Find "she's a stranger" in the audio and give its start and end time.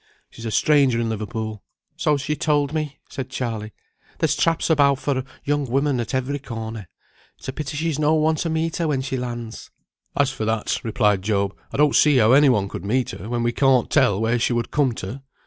0.31-0.99